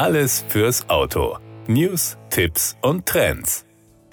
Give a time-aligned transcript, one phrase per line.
[0.00, 1.36] Alles fürs Auto.
[1.66, 3.66] News, Tipps und Trends.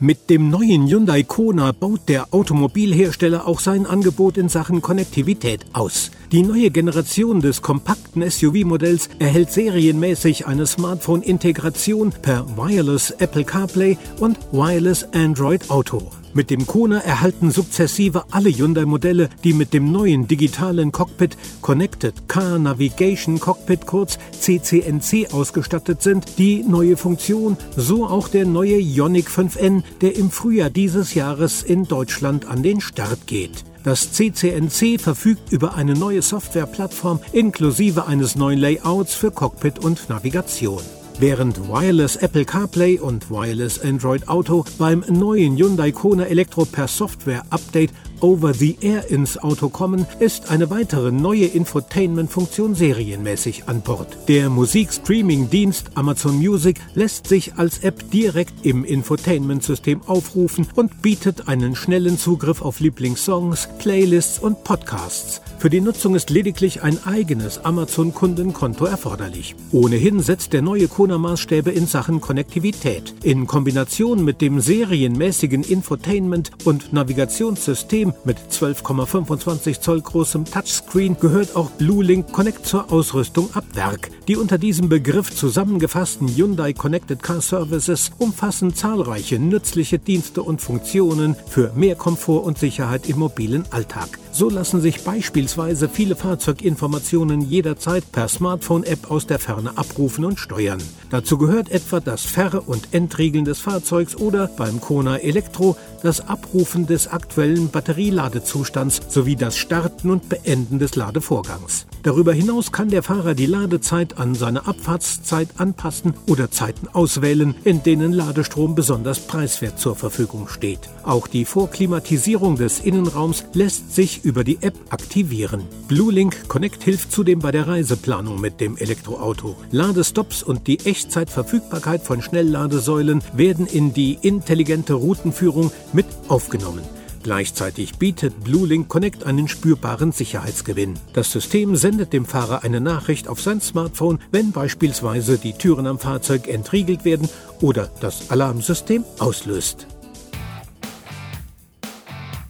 [0.00, 6.10] Mit dem neuen Hyundai Kona baut der Automobilhersteller auch sein Angebot in Sachen Konnektivität aus.
[6.32, 14.36] Die neue Generation des kompakten SUV-Modells erhält serienmäßig eine Smartphone-Integration per Wireless Apple CarPlay und
[14.50, 16.10] Wireless Android Auto.
[16.34, 22.58] Mit dem Kona erhalten sukzessive alle Hyundai-Modelle, die mit dem neuen digitalen Cockpit Connected Car
[22.58, 29.82] Navigation Cockpit kurz CCNC ausgestattet sind, die neue Funktion, so auch der neue Ioniq 5N,
[30.00, 33.64] der im Frühjahr dieses Jahres in Deutschland an den Start geht.
[33.84, 40.82] Das CCNC verfügt über eine neue Softwareplattform inklusive eines neuen Layouts für Cockpit und Navigation.
[41.20, 47.90] Während Wireless Apple CarPlay und Wireless Android Auto beim neuen Hyundai Kona Elektro per Software-Update
[48.20, 54.16] over the Air ins Auto kommen, ist eine weitere neue Infotainment-Funktion serienmäßig an Bord.
[54.28, 61.74] Der Musikstreaming-Dienst Amazon Music lässt sich als App direkt im Infotainment-System aufrufen und bietet einen
[61.74, 65.40] schnellen Zugriff auf Lieblingssongs, Playlists und Podcasts.
[65.58, 69.56] Für die Nutzung ist lediglich ein eigenes Amazon-Kundenkonto erforderlich.
[69.72, 73.14] Ohnehin setzt der neue Kona Maßstäbe in Sachen Konnektivität.
[73.24, 81.56] In Kombination mit dem serienmäßigen Infotainment- und Navigationssystem System mit 12,25 Zoll großem Touchscreen gehört
[81.56, 84.10] auch BlueLink Connect zur Ausrüstung ab Werk.
[84.26, 91.36] Die unter diesem Begriff zusammengefassten Hyundai Connected Car Services umfassen zahlreiche nützliche Dienste und Funktionen
[91.48, 94.18] für mehr Komfort und Sicherheit im mobilen Alltag.
[94.38, 100.80] So lassen sich beispielsweise viele Fahrzeuginformationen jederzeit per Smartphone-App aus der Ferne abrufen und steuern.
[101.10, 106.86] Dazu gehört etwa das Ver- und Entriegeln des Fahrzeugs oder beim Kona Elektro das Abrufen
[106.86, 111.86] des aktuellen Batterieladezustands sowie das Starten und Beenden des Ladevorgangs.
[112.04, 117.82] Darüber hinaus kann der Fahrer die Ladezeit an seine Abfahrtszeit anpassen oder Zeiten auswählen, in
[117.82, 120.78] denen Ladestrom besonders preiswert zur Verfügung steht.
[121.02, 125.62] Auch die Vorklimatisierung des Innenraums lässt sich über die App aktivieren.
[125.88, 129.56] BlueLink Connect hilft zudem bei der Reiseplanung mit dem Elektroauto.
[129.70, 136.82] Ladestops und die Echtzeitverfügbarkeit von Schnellladesäulen werden in die intelligente Routenführung mit aufgenommen.
[137.22, 140.94] Gleichzeitig bietet BlueLink Connect einen spürbaren Sicherheitsgewinn.
[141.14, 145.98] Das System sendet dem Fahrer eine Nachricht auf sein Smartphone, wenn beispielsweise die Türen am
[145.98, 147.28] Fahrzeug entriegelt werden
[147.62, 149.86] oder das Alarmsystem auslöst.